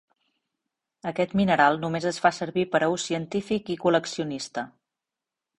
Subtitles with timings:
[1.09, 4.65] Aquest mineral només es fa servir per a ús científic i col·leccionista.